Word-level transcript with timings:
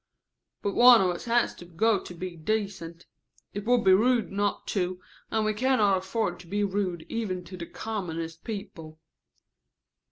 "But 0.63 0.73
one 0.73 0.99
of 1.01 1.11
us 1.11 1.25
has 1.25 1.53
to 1.57 1.63
go 1.65 1.99
to 2.03 2.15
be 2.15 2.35
decent. 2.35 3.05
It 3.53 3.65
would 3.65 3.83
be 3.83 3.93
rude 3.93 4.31
not 4.31 4.65
to, 4.69 4.99
and 5.29 5.45
we 5.45 5.53
can 5.53 5.77
not 5.77 5.99
afford 5.99 6.39
to 6.39 6.47
be 6.47 6.63
rude 6.63 7.05
even 7.07 7.43
to 7.43 7.55
the 7.55 7.67
commonest 7.67 8.43
people." 8.43 8.99